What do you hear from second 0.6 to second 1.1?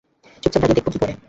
দাঁড়িয়ে দেখবো কী